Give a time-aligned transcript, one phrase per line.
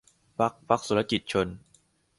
[0.39, 1.47] พรรคพรรคสุจริตชน